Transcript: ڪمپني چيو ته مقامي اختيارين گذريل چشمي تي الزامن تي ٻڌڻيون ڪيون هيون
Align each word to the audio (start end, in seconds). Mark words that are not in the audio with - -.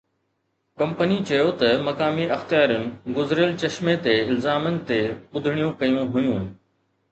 ڪمپني 0.79 1.17
چيو 1.31 1.49
ته 1.59 1.69
مقامي 1.87 2.25
اختيارين 2.37 2.89
گذريل 3.19 3.53
چشمي 3.65 3.95
تي 4.09 4.17
الزامن 4.31 4.81
تي 4.89 5.01
ٻڌڻيون 5.31 5.71
ڪيون 5.85 6.05
هيون 6.17 6.53